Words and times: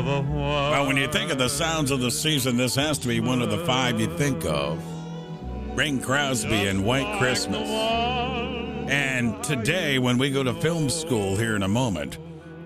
of 0.00 0.06
a 0.06 0.30
Well, 0.30 0.86
when 0.86 0.96
you 0.96 1.08
think 1.08 1.30
of 1.30 1.38
the 1.38 1.48
sounds 1.48 1.90
of 1.90 2.00
the 2.00 2.10
season, 2.10 2.56
this 2.56 2.74
has 2.74 2.98
to 2.98 3.08
be 3.08 3.20
one 3.20 3.42
of 3.42 3.50
the 3.50 3.64
five 3.66 4.00
you 4.00 4.06
think 4.16 4.44
of. 4.44 4.82
Bing 5.76 6.00
Crosby 6.00 6.66
and 6.66 6.84
White 6.84 7.18
Christmas. 7.18 7.68
And 7.68 9.42
today, 9.44 9.98
when 9.98 10.16
we 10.18 10.30
go 10.30 10.42
to 10.42 10.54
film 10.54 10.88
school 10.88 11.36
here 11.36 11.54
in 11.54 11.62
a 11.62 11.68
moment, 11.68 12.18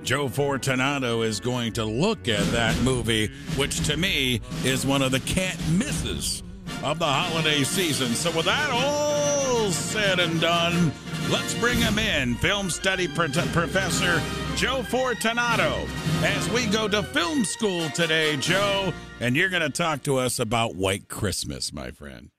Joe 0.04 0.28
Fortunato 0.28 1.22
is 1.22 1.40
going 1.40 1.72
to 1.74 1.84
look 1.84 2.28
at 2.28 2.44
that 2.52 2.80
movie, 2.82 3.28
which 3.56 3.84
to 3.86 3.96
me 3.96 4.40
is 4.64 4.86
one 4.86 5.02
of 5.02 5.10
the 5.10 5.20
can't 5.20 5.58
misses 5.70 6.42
of 6.82 6.98
the 6.98 7.04
holiday 7.04 7.64
season. 7.64 8.14
So, 8.14 8.30
with 8.30 8.46
that 8.46 8.70
all 8.70 9.70
said 9.70 10.20
and 10.20 10.40
done, 10.40 10.92
let's 11.30 11.54
bring 11.54 11.78
him 11.78 11.98
in, 11.98 12.36
film 12.36 12.70
study 12.70 13.08
pro- 13.08 13.28
professor 13.28 14.22
Joe 14.56 14.84
Fortunato, 14.84 15.84
as 16.22 16.48
we 16.50 16.66
go 16.66 16.86
to 16.86 17.02
film 17.02 17.44
school 17.44 17.90
today, 17.90 18.36
Joe. 18.36 18.92
And 19.18 19.34
you're 19.34 19.48
going 19.48 19.62
to 19.62 19.68
talk 19.68 20.04
to 20.04 20.18
us 20.18 20.38
about 20.38 20.76
White 20.76 21.08
Christmas, 21.08 21.72
my 21.72 21.90
friend. 21.90 22.30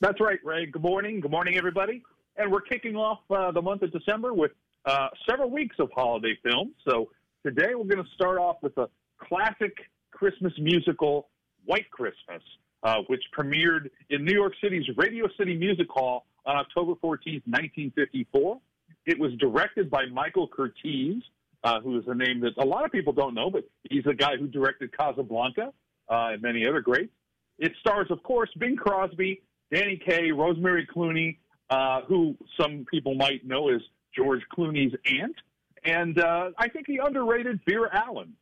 That's 0.00 0.20
right, 0.20 0.38
Ray. 0.44 0.66
Good 0.66 0.82
morning. 0.82 1.20
Good 1.20 1.32
morning, 1.32 1.56
everybody. 1.56 2.04
And 2.36 2.52
we're 2.52 2.60
kicking 2.60 2.94
off 2.94 3.18
uh, 3.28 3.50
the 3.50 3.60
month 3.60 3.82
of 3.82 3.90
December 3.90 4.32
with 4.32 4.52
uh, 4.84 5.08
several 5.28 5.50
weeks 5.50 5.74
of 5.80 5.90
holiday 5.92 6.38
films. 6.44 6.74
So 6.86 7.10
today 7.44 7.74
we're 7.74 7.92
going 7.92 8.04
to 8.04 8.10
start 8.14 8.38
off 8.38 8.58
with 8.62 8.78
a 8.78 8.88
classic 9.18 9.76
Christmas 10.12 10.52
musical, 10.60 11.28
White 11.64 11.90
Christmas, 11.90 12.42
uh, 12.84 12.98
which 13.08 13.22
premiered 13.36 13.90
in 14.10 14.24
New 14.24 14.32
York 14.32 14.52
City's 14.62 14.86
Radio 14.96 15.26
City 15.36 15.56
Music 15.56 15.88
Hall 15.90 16.24
on 16.46 16.56
October 16.56 16.92
14th, 16.92 17.42
1954. 17.46 18.60
It 19.06 19.18
was 19.18 19.32
directed 19.40 19.90
by 19.90 20.06
Michael 20.06 20.48
Curtiz, 20.48 21.20
uh, 21.64 21.80
who 21.80 21.98
is 21.98 22.04
a 22.06 22.14
name 22.14 22.40
that 22.40 22.52
a 22.58 22.64
lot 22.64 22.84
of 22.84 22.92
people 22.92 23.12
don't 23.12 23.34
know, 23.34 23.50
but 23.50 23.64
he's 23.90 24.04
the 24.04 24.14
guy 24.14 24.36
who 24.36 24.46
directed 24.46 24.96
Casablanca 24.96 25.72
uh, 26.08 26.28
and 26.32 26.42
many 26.42 26.66
other 26.66 26.80
greats. 26.80 27.12
It 27.58 27.72
stars, 27.80 28.06
of 28.10 28.22
course, 28.22 28.50
Bing 28.58 28.76
Crosby, 28.76 29.42
Danny 29.72 30.00
Kaye, 30.04 30.30
Rosemary 30.30 30.86
Clooney, 30.86 31.38
uh, 31.70 32.02
who 32.02 32.36
some 32.58 32.86
people 32.90 33.14
might 33.14 33.44
know 33.46 33.68
as 33.68 33.80
George 34.16 34.42
Clooney's 34.56 34.94
aunt, 35.06 35.36
and 35.84 36.18
uh, 36.18 36.50
I 36.56 36.68
think 36.68 36.86
the 36.86 37.00
underrated 37.04 37.60
Vera-Ellen. 37.68 38.32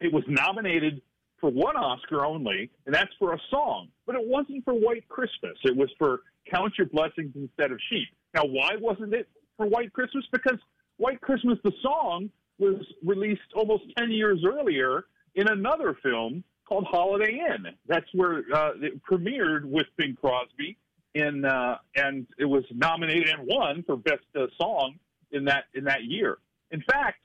It 0.00 0.12
was 0.12 0.24
nominated 0.26 1.00
for 1.40 1.50
one 1.50 1.76
Oscar 1.76 2.24
only, 2.24 2.70
and 2.86 2.94
that's 2.94 3.12
for 3.18 3.34
a 3.34 3.38
song. 3.50 3.88
But 4.06 4.16
it 4.16 4.22
wasn't 4.24 4.64
for 4.64 4.74
White 4.74 5.08
Christmas. 5.08 5.56
It 5.64 5.76
was 5.76 5.88
for 5.98 6.20
Count 6.50 6.72
Your 6.76 6.88
Blessings 6.88 7.32
Instead 7.34 7.72
of 7.72 7.78
Sheep. 7.88 8.08
Now, 8.34 8.44
why 8.44 8.72
wasn't 8.80 9.14
it 9.14 9.28
for 9.56 9.66
White 9.66 9.92
Christmas? 9.92 10.24
Because 10.32 10.58
White 10.96 11.20
Christmas, 11.20 11.58
the 11.64 11.72
song, 11.82 12.30
was 12.58 12.76
released 13.04 13.40
almost 13.54 13.84
10 13.98 14.10
years 14.10 14.44
earlier 14.46 15.04
in 15.34 15.48
another 15.48 15.96
film 16.02 16.44
called 16.68 16.86
Holiday 16.90 17.40
Inn. 17.50 17.66
That's 17.86 18.06
where 18.14 18.42
uh, 18.54 18.72
it 18.80 19.00
premiered 19.04 19.64
with 19.64 19.86
Bing 19.96 20.16
Crosby, 20.20 20.76
in, 21.14 21.44
uh, 21.44 21.78
and 21.96 22.26
it 22.38 22.44
was 22.44 22.64
nominated 22.72 23.28
and 23.28 23.46
won 23.46 23.82
for 23.86 23.96
Best 23.96 24.24
uh, 24.36 24.46
Song 24.60 24.94
in 25.32 25.44
that 25.46 25.64
in 25.74 25.84
that 25.84 26.04
year. 26.04 26.38
In 26.70 26.82
fact, 26.90 27.18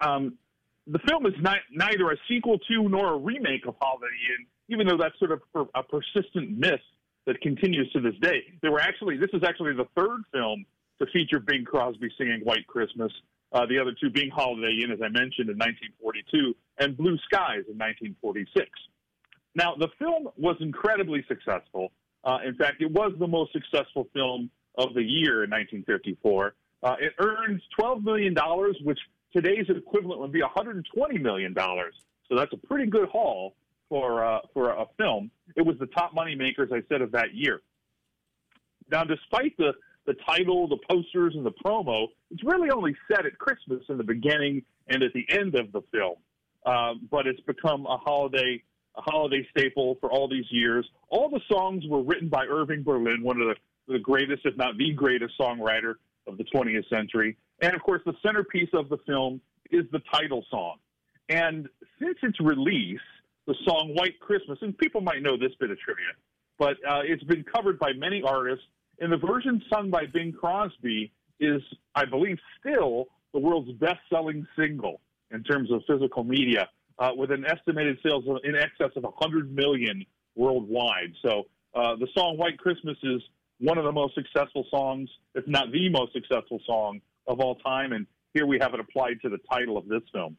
um, 0.00 0.34
the 0.86 0.98
film 1.08 1.26
is 1.26 1.34
neither 1.70 2.10
a 2.10 2.16
sequel 2.28 2.58
to 2.58 2.88
nor 2.88 3.14
a 3.14 3.16
remake 3.16 3.66
of 3.66 3.74
Holiday 3.80 4.06
Inn, 4.38 4.46
even 4.68 4.86
though 4.86 4.96
that's 4.96 5.18
sort 5.18 5.32
of 5.32 5.68
a 5.74 5.82
persistent 5.82 6.58
myth 6.58 6.80
that 7.26 7.40
continues 7.42 7.90
to 7.92 8.00
this 8.00 8.14
day. 8.22 8.42
There 8.62 8.72
were 8.72 8.80
actually 8.80 9.16
this 9.18 9.30
is 9.32 9.42
actually 9.46 9.74
the 9.74 9.86
third 9.96 10.22
film 10.32 10.64
to 11.00 11.06
feature 11.12 11.40
Bing 11.40 11.64
Crosby 11.64 12.10
singing 12.16 12.40
White 12.44 12.66
Christmas. 12.66 13.12
Uh, 13.52 13.66
the 13.66 13.78
other 13.78 13.92
two 14.00 14.10
being 14.10 14.30
Holiday 14.30 14.80
Inn, 14.84 14.92
as 14.92 15.00
I 15.02 15.08
mentioned, 15.08 15.50
in 15.50 15.58
1942, 15.58 16.54
and 16.78 16.96
Blue 16.96 17.18
Skies 17.24 17.66
in 17.68 17.76
1946. 17.76 18.68
Now, 19.56 19.74
the 19.74 19.88
film 19.98 20.28
was 20.36 20.56
incredibly 20.60 21.24
successful. 21.26 21.90
Uh, 22.22 22.38
in 22.46 22.54
fact, 22.54 22.80
it 22.80 22.92
was 22.92 23.12
the 23.18 23.26
most 23.26 23.52
successful 23.52 24.06
film 24.14 24.50
of 24.76 24.94
the 24.94 25.02
year 25.02 25.42
in 25.42 25.50
1954. 25.50 26.54
Uh, 26.82 26.96
it 27.00 27.12
earned 27.18 27.60
$12 27.78 28.04
million, 28.04 28.34
which 28.84 28.98
today's 29.34 29.66
equivalent 29.68 30.20
would 30.20 30.32
be 30.32 30.42
$120 30.42 31.20
million. 31.20 31.54
So 31.56 32.36
that's 32.36 32.52
a 32.52 32.66
pretty 32.66 32.88
good 32.88 33.08
haul 33.08 33.54
for 33.88 34.24
uh, 34.24 34.38
for 34.54 34.70
a 34.70 34.86
film. 34.96 35.32
It 35.56 35.62
was 35.62 35.76
the 35.80 35.86
top 35.86 36.14
money 36.14 36.36
maker, 36.36 36.62
as 36.62 36.70
I 36.72 36.82
said, 36.88 37.02
of 37.02 37.10
that 37.12 37.34
year. 37.34 37.60
Now, 38.90 39.04
despite 39.04 39.56
the 39.56 39.72
the 40.10 40.16
title, 40.26 40.66
the 40.66 40.78
posters, 40.90 41.34
and 41.36 41.46
the 41.46 41.52
promo, 41.64 42.08
it's 42.32 42.42
really 42.42 42.68
only 42.70 42.96
set 43.08 43.26
at 43.26 43.38
Christmas 43.38 43.80
in 43.88 43.96
the 43.96 44.02
beginning 44.02 44.60
and 44.88 45.04
at 45.04 45.12
the 45.12 45.24
end 45.28 45.54
of 45.54 45.70
the 45.70 45.82
film. 45.92 46.16
Um, 46.66 47.08
but 47.12 47.28
it's 47.28 47.40
become 47.42 47.86
a 47.86 47.96
holiday 47.96 48.60
a 48.96 49.02
holiday 49.02 49.46
staple 49.56 49.96
for 50.00 50.10
all 50.10 50.28
these 50.28 50.46
years. 50.50 50.84
All 51.10 51.30
the 51.30 51.40
songs 51.48 51.84
were 51.86 52.02
written 52.02 52.28
by 52.28 52.46
Irving 52.46 52.82
Berlin, 52.82 53.22
one 53.22 53.40
of 53.40 53.46
the, 53.46 53.92
the 53.92 54.00
greatest, 54.00 54.44
if 54.44 54.56
not 54.56 54.76
the 54.76 54.92
greatest, 54.92 55.34
songwriter 55.40 55.94
of 56.26 56.36
the 56.38 56.44
20th 56.52 56.88
century. 56.88 57.36
And 57.62 57.72
of 57.72 57.82
course, 57.82 58.02
the 58.04 58.14
centerpiece 58.20 58.68
of 58.74 58.88
the 58.88 58.98
film 59.06 59.40
is 59.70 59.84
the 59.92 60.00
title 60.12 60.44
song. 60.50 60.78
And 61.28 61.68
since 62.02 62.18
its 62.24 62.40
release, 62.40 62.98
the 63.46 63.54
song 63.64 63.94
White 63.94 64.18
Christmas, 64.18 64.58
and 64.60 64.76
people 64.76 65.02
might 65.02 65.22
know 65.22 65.36
this 65.36 65.52
bit 65.60 65.70
of 65.70 65.78
trivia, 65.78 66.10
but 66.58 66.76
uh, 66.86 67.02
it's 67.04 67.22
been 67.22 67.44
covered 67.44 67.78
by 67.78 67.92
many 67.92 68.22
artists. 68.22 68.64
And 69.00 69.10
the 69.10 69.16
version 69.16 69.62
sung 69.72 69.90
by 69.90 70.06
Bing 70.06 70.32
Crosby 70.32 71.10
is, 71.40 71.62
I 71.94 72.04
believe, 72.04 72.38
still 72.60 73.06
the 73.32 73.40
world's 73.40 73.72
best 73.72 74.00
selling 74.12 74.46
single 74.58 75.00
in 75.30 75.42
terms 75.42 75.70
of 75.72 75.82
physical 75.86 76.22
media, 76.22 76.68
uh, 76.98 77.10
with 77.16 77.30
an 77.30 77.46
estimated 77.46 77.98
sales 78.02 78.24
in 78.44 78.54
excess 78.56 78.90
of 78.96 79.04
100 79.04 79.54
million 79.54 80.04
worldwide. 80.34 81.12
So 81.22 81.44
uh, 81.74 81.96
the 81.96 82.08
song 82.14 82.36
White 82.36 82.58
Christmas 82.58 82.96
is 83.02 83.22
one 83.58 83.78
of 83.78 83.84
the 83.84 83.92
most 83.92 84.14
successful 84.14 84.66
songs, 84.70 85.08
if 85.34 85.46
not 85.46 85.70
the 85.72 85.88
most 85.88 86.12
successful 86.12 86.60
song 86.66 87.00
of 87.26 87.40
all 87.40 87.54
time. 87.56 87.92
And 87.92 88.06
here 88.34 88.46
we 88.46 88.58
have 88.60 88.74
it 88.74 88.80
applied 88.80 89.20
to 89.22 89.28
the 89.28 89.38
title 89.50 89.78
of 89.78 89.88
this 89.88 90.02
film. 90.12 90.36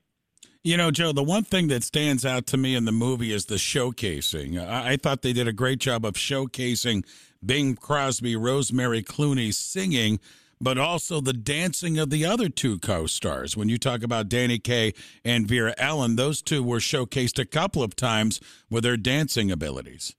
You 0.64 0.78
know, 0.78 0.92
Joe, 0.92 1.12
the 1.12 1.24
one 1.24 1.44
thing 1.44 1.70
that 1.70 1.84
stands 1.84 2.26
out 2.26 2.46
to 2.48 2.58
me 2.58 2.76
in 2.76 2.86
the 2.86 2.92
movie 2.92 3.34
is 3.34 3.46
the 3.46 3.56
showcasing. 3.56 4.60
I, 4.64 4.92
I 4.92 4.98
thought 4.98 5.24
they 5.24 5.34
did 5.34 5.48
a 5.48 5.54
great 5.54 5.80
job 5.80 6.06
of 6.06 6.14
showcasing 6.14 7.04
Bing 7.44 7.76
Crosby, 7.76 8.36
Rosemary 8.36 9.02
Clooney 9.02 9.54
singing, 9.54 10.20
but 10.60 10.78
also 10.78 11.22
the 11.22 11.34
dancing 11.34 11.98
of 11.98 12.12
the 12.12 12.24
other 12.24 12.50
two 12.50 12.78
co 12.78 13.08
stars. 13.08 13.58
When 13.58 13.68
you 13.68 13.78
talk 13.78 14.04
about 14.04 14.30
Danny 14.30 14.60
Kaye 14.60 14.94
and 15.26 15.48
Vera-Ellen, 15.48 16.16
those 16.16 16.42
two 16.42 16.62
were 16.64 16.78
showcased 16.78 17.40
a 17.40 17.46
couple 17.46 17.82
of 17.82 17.96
times 17.96 18.40
with 18.70 18.84
their 18.84 18.98
dancing 18.98 19.52
abilities. 19.52 20.16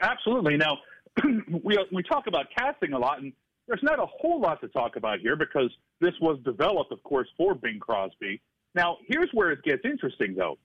Absolutely. 0.00 0.56
Now, 0.56 0.78
we, 1.62 1.78
we 1.92 2.02
talk 2.02 2.26
about 2.26 2.46
casting 2.56 2.94
a 2.94 2.98
lot, 2.98 3.20
and 3.20 3.32
there's 3.68 3.82
not 3.82 3.98
a 3.98 4.06
whole 4.06 4.40
lot 4.40 4.60
to 4.62 4.68
talk 4.68 4.96
about 4.96 5.20
here 5.20 5.36
because 5.36 5.70
this 6.00 6.14
was 6.20 6.38
developed, 6.44 6.92
of 6.92 7.02
course, 7.02 7.28
for 7.36 7.54
Bing 7.54 7.78
Crosby. 7.78 8.40
Now, 8.74 8.96
here's 9.06 9.28
where 9.34 9.50
it 9.50 9.62
gets 9.62 9.82
interesting, 9.84 10.34
though. 10.34 10.56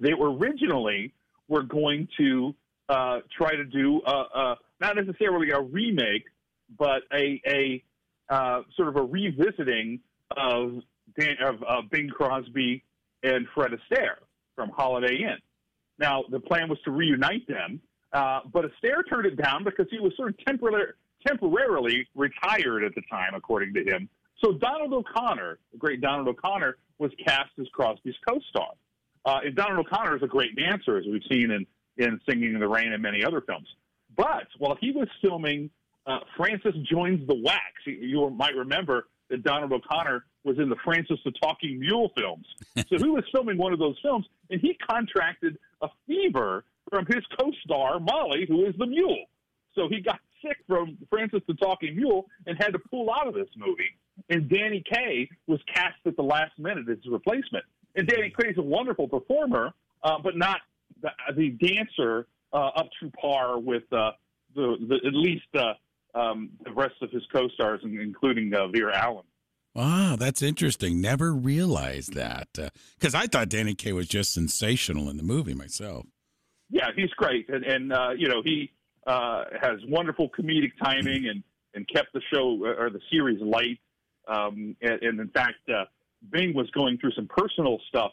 They 0.00 0.10
originally 0.12 1.14
were 1.48 1.62
going 1.62 2.08
to 2.18 2.54
uh, 2.88 3.20
try 3.36 3.54
to 3.54 3.64
do 3.64 4.00
a, 4.06 4.10
a, 4.12 4.56
not 4.82 4.96
necessarily 4.96 5.50
a 5.50 5.60
remake, 5.60 6.24
but 6.78 7.02
a, 7.12 7.40
a 7.46 7.82
uh, 8.28 8.62
sort 8.76 8.88
of 8.88 8.96
a 8.96 9.02
revisiting 9.02 10.00
of, 10.36 10.82
Dan, 11.18 11.36
of 11.42 11.62
uh, 11.66 11.82
Bing 11.90 12.08
Crosby 12.08 12.82
and 13.22 13.46
Fred 13.54 13.70
Astaire 13.70 14.16
from 14.56 14.70
Holiday 14.70 15.16
Inn. 15.16 15.38
Now, 15.98 16.24
the 16.30 16.40
plan 16.40 16.68
was 16.68 16.78
to 16.84 16.90
reunite 16.90 17.46
them, 17.46 17.80
uh, 18.12 18.40
but 18.52 18.64
Astaire 18.64 19.02
turned 19.08 19.26
it 19.26 19.40
down 19.40 19.64
because 19.64 19.86
he 19.90 20.00
was 20.00 20.12
sort 20.16 20.30
of 20.30 20.44
temporarily 20.44 20.92
temporarily 21.24 22.08
retired 22.16 22.82
at 22.82 22.92
the 22.96 23.02
time, 23.08 23.32
according 23.34 23.72
to 23.72 23.84
him. 23.84 24.08
So 24.44 24.54
Donald 24.54 24.92
O'Connor, 24.92 25.60
the 25.70 25.78
great 25.78 26.00
Donald 26.00 26.26
O'Connor, 26.26 26.76
was 26.98 27.12
cast 27.24 27.50
as 27.60 27.68
Crosby's 27.72 28.16
co-star. 28.28 28.70
Uh, 29.24 29.38
and 29.44 29.54
Donald 29.54 29.86
O'Connor 29.86 30.16
is 30.16 30.22
a 30.24 30.26
great 30.26 30.56
dancer, 30.56 30.98
as 30.98 31.04
we've 31.06 31.22
seen 31.30 31.52
in, 31.52 31.64
in 31.96 32.20
Singing 32.28 32.54
in 32.54 32.60
the 32.60 32.66
Rain 32.66 32.92
and 32.92 33.00
many 33.00 33.24
other 33.24 33.40
films. 33.40 33.68
But 34.16 34.46
while 34.58 34.76
he 34.80 34.90
was 34.90 35.08
filming 35.20 35.70
uh, 36.06 36.20
Francis 36.36 36.74
Joins 36.90 37.26
the 37.26 37.34
WACS, 37.34 37.86
you, 37.86 37.92
you 37.94 38.30
might 38.30 38.54
remember 38.54 39.08
that 39.30 39.42
Donald 39.42 39.72
O'Connor 39.72 40.24
was 40.44 40.58
in 40.58 40.68
the 40.68 40.76
Francis 40.84 41.18
the 41.24 41.32
Talking 41.42 41.78
Mule 41.78 42.10
films. 42.16 42.46
so 42.88 42.98
he 42.98 43.08
was 43.08 43.24
filming 43.32 43.56
one 43.56 43.72
of 43.72 43.78
those 43.78 43.96
films, 44.02 44.26
and 44.50 44.60
he 44.60 44.76
contracted 44.88 45.58
a 45.80 45.88
fever 46.06 46.64
from 46.90 47.06
his 47.06 47.24
co-star 47.38 48.00
Molly, 48.00 48.44
who 48.46 48.66
is 48.66 48.74
the 48.78 48.86
mule. 48.86 49.24
So 49.74 49.88
he 49.88 50.00
got 50.00 50.18
sick 50.42 50.58
from 50.66 50.98
Francis 51.08 51.40
the 51.46 51.54
Talking 51.54 51.96
Mule 51.96 52.26
and 52.46 52.58
had 52.58 52.72
to 52.72 52.78
pull 52.78 53.10
out 53.10 53.28
of 53.28 53.34
this 53.34 53.48
movie. 53.56 53.96
And 54.28 54.48
Danny 54.48 54.82
Kaye 54.92 55.28
was 55.46 55.60
cast 55.72 55.96
at 56.04 56.16
the 56.16 56.22
last 56.22 56.58
minute 56.58 56.88
as 56.90 56.98
his 56.98 57.12
replacement. 57.12 57.64
And 57.94 58.06
Danny 58.06 58.32
Kaye 58.38 58.50
is 58.50 58.58
a 58.58 58.62
wonderful 58.62 59.08
performer, 59.08 59.72
uh, 60.02 60.18
but 60.22 60.36
not 60.36 60.58
the, 61.00 61.10
the 61.34 61.50
dancer 61.50 62.26
up 62.58 62.88
to 63.00 63.10
par 63.10 63.58
with 63.58 63.84
uh, 63.92 64.12
the, 64.54 64.76
the 64.88 64.96
at 65.06 65.14
least 65.14 65.46
uh, 65.54 65.74
um, 66.18 66.50
the 66.64 66.72
rest 66.72 66.94
of 67.00 67.10
his 67.10 67.22
co-stars, 67.32 67.80
including 67.84 68.52
uh, 68.54 68.68
Vera-Ellen. 68.68 69.24
Wow, 69.74 70.16
that's 70.18 70.42
interesting. 70.42 71.00
Never 71.00 71.32
realized 71.32 72.14
that 72.14 72.48
because 72.98 73.14
uh, 73.14 73.18
I 73.18 73.26
thought 73.26 73.48
Danny 73.48 73.74
Kaye 73.74 73.94
was 73.94 74.06
just 74.06 74.34
sensational 74.34 75.08
in 75.08 75.16
the 75.16 75.22
movie 75.22 75.54
myself. 75.54 76.06
Yeah, 76.68 76.88
he's 76.94 77.10
great, 77.10 77.48
and 77.48 77.64
and 77.64 77.92
uh, 77.92 78.10
you 78.16 78.28
know 78.28 78.42
he 78.44 78.70
uh, 79.06 79.44
has 79.60 79.78
wonderful 79.88 80.28
comedic 80.28 80.72
timing 80.82 81.28
and 81.28 81.42
and 81.74 81.88
kept 81.88 82.12
the 82.12 82.20
show 82.32 82.58
uh, 82.64 82.82
or 82.82 82.90
the 82.90 83.00
series 83.10 83.40
light. 83.40 83.78
Um, 84.28 84.76
and, 84.82 85.02
and 85.02 85.20
in 85.20 85.28
fact, 85.28 85.68
uh, 85.68 85.84
Bing 86.30 86.54
was 86.54 86.70
going 86.70 86.98
through 86.98 87.12
some 87.12 87.26
personal 87.26 87.78
stuff 87.88 88.12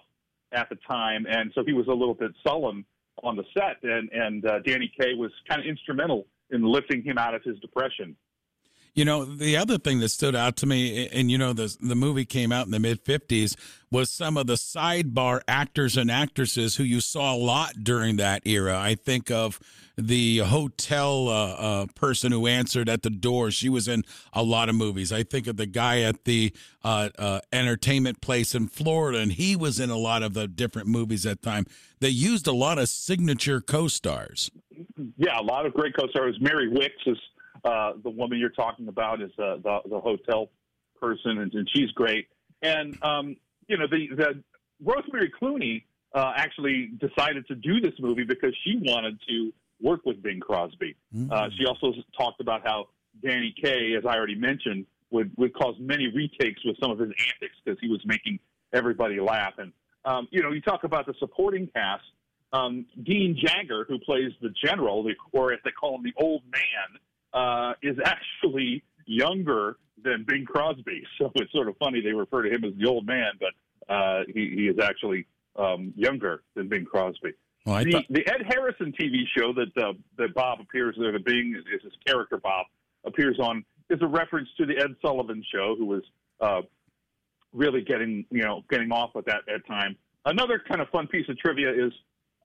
at 0.54 0.70
the 0.70 0.78
time, 0.88 1.26
and 1.30 1.52
so 1.54 1.64
he 1.66 1.74
was 1.74 1.88
a 1.88 1.94
little 1.94 2.16
bit 2.16 2.32
sullen 2.46 2.86
on 3.24 3.36
the 3.36 3.44
set, 3.54 3.78
and 3.84 4.10
and 4.12 4.46
uh, 4.46 4.60
Danny 4.60 4.92
Kaye 5.00 5.16
was 5.16 5.32
kind 5.48 5.62
of 5.62 5.68
instrumental 5.68 6.28
in 6.52 6.64
lifting 6.64 7.04
him 7.04 7.18
out 7.18 7.36
of 7.36 7.44
his 7.44 7.60
depression. 7.60 8.16
You 8.94 9.06
know, 9.06 9.24
the 9.24 9.56
other 9.56 9.78
thing 9.78 10.00
that 10.00 10.10
stood 10.10 10.36
out 10.36 10.58
to 10.58 10.66
me, 10.66 11.08
and 11.08 11.30
you 11.32 11.38
know, 11.38 11.54
the 11.54 11.76
the 11.80 11.96
movie 11.96 12.26
came 12.26 12.52
out 12.52 12.66
in 12.66 12.72
the 12.72 12.80
mid 12.80 13.04
'50s, 13.04 13.56
was 13.92 14.10
some 14.10 14.38
of 14.38 14.48
the 14.48 14.56
sidebar 14.56 15.42
actors 15.48 15.98
and 15.98 16.12
actresses 16.12 16.76
who 16.76 16.84
you 16.84 17.00
saw 17.00 17.34
a 17.34 17.38
lot 17.38 17.84
during 17.84 18.18
that 18.18 18.46
era. 18.46 18.78
I 18.78 18.96
think 18.96 19.32
of 19.32 19.60
the 19.98 20.38
hotel 20.40 21.28
uh, 21.28 21.54
uh, 21.54 21.86
person 21.96 22.32
who 22.32 22.48
answered 22.48 22.88
at 22.88 23.04
the 23.04 23.10
door. 23.10 23.52
She 23.52 23.70
was 23.70 23.88
in 23.88 24.04
a 24.34 24.44
lot 24.44 24.70
of 24.70 24.76
movies. 24.76 25.12
I 25.12 25.24
think 25.24 25.48
of 25.48 25.58
the 25.58 25.66
guy 25.66 26.02
at 26.02 26.26
the 26.26 26.54
uh, 26.84 27.10
uh 27.18 27.40
entertainment 27.52 28.22
place 28.22 28.56
in 28.56 28.68
Florida, 28.68 29.20
and 29.20 29.34
he 29.34 29.56
was 29.56 29.80
in 29.80 29.90
a 29.90 29.98
lot 29.98 30.24
of 30.24 30.34
the 30.34 30.48
different 30.48 30.88
movies 30.88 31.26
at 31.26 31.42
the 31.42 31.50
time. 31.50 31.66
They 32.00 32.10
used 32.10 32.48
a 32.48 32.54
lot 32.54 32.80
of 32.80 32.88
signature 32.88 33.60
co-stars. 33.60 34.50
Yeah, 35.18 35.40
a 35.40 35.44
lot 35.44 35.66
of 35.66 35.74
great 35.74 35.96
co-stars. 35.98 36.38
Mary 36.40 36.70
Wickes 36.70 37.08
is 37.08 37.18
uh, 37.64 37.94
the 38.04 38.10
woman 38.10 38.38
you're 38.38 38.50
talking 38.50 38.88
about 38.88 39.22
is 39.22 39.32
uh, 39.40 39.58
the 39.58 39.80
the 39.90 40.00
hotel 40.00 40.50
person, 41.00 41.40
and, 41.40 41.54
and 41.54 41.70
she's 41.74 41.92
great. 41.92 42.28
And 42.62 42.98
um, 43.04 43.38
you 43.68 43.78
know, 43.78 43.88
the 43.88 44.08
the 44.16 44.44
Rosemary 44.84 45.32
Clooney 45.42 45.84
uh, 46.14 46.34
actually 46.36 46.92
decided 47.00 47.48
to 47.48 47.56
do 47.56 47.80
this 47.80 47.94
movie 48.00 48.24
because 48.24 48.56
she 48.64 48.80
wanted 48.82 49.20
to 49.28 49.54
work 49.82 50.06
with 50.06 50.22
Bing 50.22 50.40
Crosby. 50.40 50.96
Mm-hmm. 51.16 51.32
Uh, 51.32 51.50
she 51.58 51.66
also 51.66 51.94
talked 52.18 52.42
about 52.42 52.66
how 52.66 52.88
Danny 53.24 53.54
Kaye, 53.62 53.96
as 53.98 54.06
I 54.06 54.16
already 54.16 54.36
mentioned, 54.36 54.86
would 55.12 55.32
would 55.38 55.54
cause 55.54 55.76
many 55.80 56.08
retakes 56.08 56.62
with 56.66 56.78
some 56.82 56.92
of 56.92 57.00
his 57.00 57.10
antics 57.10 57.56
because 57.64 57.80
he 57.82 57.88
was 57.88 58.02
making 58.06 58.40
everybody 58.74 59.20
laugh. 59.20 59.54
And 59.58 59.72
um, 60.06 60.28
you 60.32 60.42
know, 60.42 60.52
you 60.52 60.62
talk 60.62 60.84
about 60.84 61.06
the 61.06 61.14
supporting 61.20 61.68
cast. 61.74 62.04
Um, 62.52 62.88
Dean 63.04 63.38
Jagger, 63.40 63.86
who 63.88 64.00
plays 64.00 64.32
the 64.42 64.50
general, 64.66 65.06
or 65.34 65.54
as 65.54 65.60
they 65.64 65.70
call 65.70 65.96
him, 65.96 66.04
the 66.04 66.14
old 66.18 66.42
man, 66.52 67.00
uh, 67.34 67.74
is 67.82 67.98
actually 68.04 68.84
younger 69.06 69.78
than 70.04 70.26
Bing 70.28 70.46
Crosby. 70.46 71.04
So 71.18 71.32
it's 71.36 71.52
sort 71.52 71.68
of 71.68 71.76
funny 71.78 72.02
they 72.02 72.14
refer 72.14 72.44
to 72.44 72.50
him 72.50 72.64
as 72.64 72.74
the 72.78 72.88
old 72.88 73.06
man, 73.06 73.32
but 73.40 73.94
uh, 73.94 74.24
he, 74.28 74.54
he, 74.56 74.68
is 74.68 74.78
actually 74.82 75.26
um, 75.58 75.94
younger 75.96 76.44
than 76.56 76.70
Bing 76.70 76.86
Crosby. 76.86 77.34
Well, 77.66 77.84
the, 77.84 77.92
thought- 77.92 78.06
the, 78.10 78.26
Ed 78.28 78.44
Harrison 78.48 78.94
TV 79.00 79.24
show 79.38 79.54
that 79.54 79.84
uh, 79.84 79.94
that 80.18 80.34
Bob 80.34 80.62
appears 80.62 80.96
there, 80.98 81.12
the 81.12 81.20
Bing 81.20 81.56
is 81.58 81.84
his 81.84 81.92
character 82.06 82.38
Bob 82.38 82.68
appears 83.06 83.38
on, 83.40 83.66
is 83.90 84.02
a 84.02 84.08
reference 84.08 84.48
to 84.58 84.66
the 84.66 84.78
Ed 84.78 84.96
Sullivan 85.02 85.44
show, 85.54 85.76
who 85.78 85.86
was 85.86 86.04
uh, 86.40 86.62
really 87.54 87.82
getting 87.82 88.26
you 88.30 88.44
know 88.44 88.64
getting 88.70 88.92
off 88.92 89.16
at 89.16 89.26
that 89.26 89.42
at 89.54 89.66
time. 89.68 89.98
Another 90.26 90.62
kind 90.68 90.82
of 90.82 90.90
fun 90.90 91.08
piece 91.08 91.28
of 91.28 91.38
trivia 91.38 91.72
is 91.72 91.92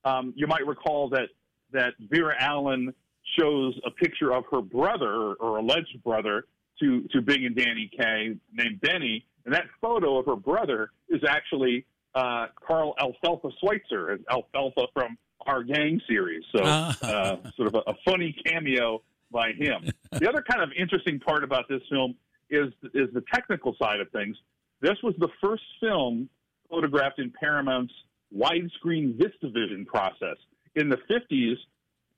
um, 0.05 0.33
you 0.37 0.47
might 0.47 0.67
recall 0.67 1.09
that 1.11 1.29
that 1.73 1.95
Vera-Ellen 2.11 2.95
shows 3.39 3.79
a 3.85 3.91
picture 3.91 4.33
of 4.33 4.45
her 4.51 4.61
brother 4.61 5.35
or 5.35 5.59
alleged 5.59 6.03
brother 6.05 6.47
to, 6.81 7.03
to 7.13 7.21
Bing 7.21 7.47
and 7.47 7.57
Danny 7.57 7.91
Kaye 7.97 8.37
named 8.53 8.81
Benny. 8.81 9.25
And 9.45 9.55
that 9.55 9.65
photo 9.81 10.19
of 10.19 10.27
her 10.27 10.37
brother 10.37 10.91
is 11.09 11.23
actually 11.29 11.85
uh, 12.15 12.47
Carl 12.67 12.95
Alfalfa 12.99 13.51
Switzer, 13.61 14.19
Alfalfa 14.31 14.87
from 14.93 15.19
our 15.47 15.63
gang 15.63 16.01
series. 16.09 16.43
So, 16.55 16.63
ah. 16.65 16.97
uh, 17.03 17.37
sort 17.57 17.69
of 17.69 17.75
a, 17.75 17.91
a, 17.91 17.95
funny 18.05 18.35
cameo 18.47 19.03
by 19.31 19.53
him. 19.53 19.91
the 20.13 20.29
other 20.29 20.43
kind 20.49 20.63
of 20.63 20.71
interesting 20.79 21.19
part 21.21 21.45
about 21.45 21.69
this 21.69 21.83
film 21.91 22.15
is 22.51 22.73
is 22.95 23.09
the 23.13 23.23
technical 23.33 23.75
side 23.81 24.01
of 24.01 24.11
things. 24.11 24.37
This 24.81 24.97
was 25.03 25.15
the 25.19 25.29
first 25.43 25.63
film 25.81 26.29
photographed 26.71 27.19
in 27.19 27.33
Paramount's 27.39 27.93
widescreen 28.37 29.19
VistaVision 29.19 29.87
process. 29.87 30.37
In 30.75 30.89
the 30.89 30.99
50s, 31.11 31.55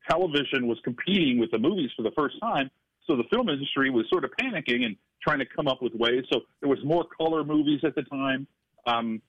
television 0.09 0.67
was 0.67 0.79
competing 0.85 1.39
with 1.39 1.51
the 1.51 1.59
movies 1.59 1.91
for 1.97 2.03
the 2.03 2.13
first 2.17 2.37
time. 2.41 2.71
So 3.07 3.17
the 3.17 3.25
film 3.31 3.49
industry 3.49 3.91
was 3.91 4.07
sort 4.11 4.25
of 4.25 4.31
panicking 4.41 4.85
and 4.85 4.97
trying 5.23 5.39
to 5.39 5.47
come 5.47 5.69
up 5.69 5.83
with 5.83 5.95
ways. 5.95 6.25
So 6.33 6.41
there 6.61 6.69
was 6.69 6.79
more 6.85 7.05
color 7.17 7.45
movies 7.45 7.81
at 7.85 7.95
the 7.95 8.03
time, 8.03 8.47
um, 8.87 9.23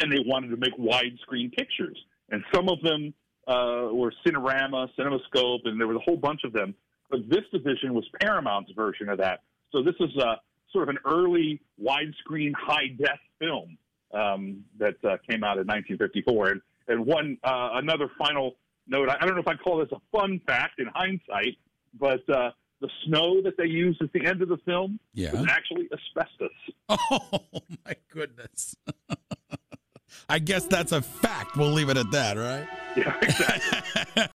and 0.00 0.10
they 0.10 0.20
wanted 0.24 0.48
to 0.48 0.56
make 0.56 0.76
widescreen 0.78 1.52
pictures. 1.52 1.98
And 2.30 2.42
some 2.54 2.68
of 2.68 2.80
them 2.82 3.12
uh, 3.46 3.88
were 3.92 4.12
Cinerama, 4.26 4.88
CinemaScope, 4.98 5.60
and 5.64 5.80
there 5.80 5.88
was 5.88 5.96
a 5.96 6.04
whole 6.04 6.16
bunch 6.16 6.40
of 6.44 6.52
them. 6.52 6.74
But 7.10 7.28
this 7.28 7.42
division 7.52 7.92
was 7.92 8.04
Paramount's 8.20 8.70
version 8.72 9.08
of 9.08 9.18
that. 9.18 9.40
So 9.72 9.82
this 9.82 9.96
is 10.00 10.10
uh, 10.18 10.36
sort 10.72 10.88
of 10.88 10.90
an 10.90 10.98
early 11.04 11.60
widescreen 11.82 12.52
high 12.56 12.88
def 12.96 13.18
film 13.38 13.76
um, 14.12 14.64
that 14.78 14.96
uh, 15.04 15.16
came 15.28 15.44
out 15.44 15.58
in 15.58 15.66
1954. 15.66 16.48
And, 16.48 16.60
and 16.88 17.06
one 17.06 17.38
uh, 17.42 17.70
another 17.74 18.10
final 18.18 18.56
note. 18.90 19.08
I 19.08 19.24
don't 19.24 19.34
know 19.34 19.40
if 19.40 19.48
I 19.48 19.54
call 19.54 19.78
this 19.78 19.88
a 19.92 20.00
fun 20.12 20.40
fact 20.46 20.78
in 20.78 20.86
hindsight, 20.94 21.56
but 21.98 22.28
uh, 22.28 22.50
the 22.80 22.88
snow 23.04 23.40
that 23.42 23.56
they 23.56 23.66
used 23.66 24.02
at 24.02 24.12
the 24.12 24.26
end 24.26 24.42
of 24.42 24.48
the 24.48 24.58
film 24.58 24.98
yeah. 25.14 25.32
was 25.32 25.46
actually 25.48 25.88
asbestos. 25.92 26.50
Oh 27.12 27.40
my 27.86 27.94
goodness! 28.12 28.74
I 30.28 30.40
guess 30.40 30.66
that's 30.66 30.90
a 30.90 31.00
fact. 31.00 31.56
We'll 31.56 31.70
leave 31.70 31.88
it 31.88 31.96
at 31.96 32.10
that, 32.10 32.36
right? 32.36 32.66
Yeah, 32.96 33.16
exactly. 33.22 34.22